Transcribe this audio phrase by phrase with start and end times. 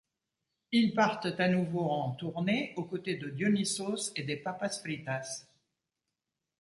[0.71, 5.45] Ils partent à nouveau en tournée, aux côtés de Dionysos et des Papas Fritas.